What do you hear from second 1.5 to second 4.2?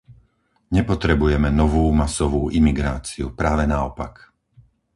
novú masovú imigráciu, práve naopak.